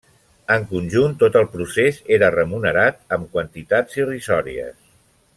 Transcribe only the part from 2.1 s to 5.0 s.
era remunerat amb quantitats irrisòries.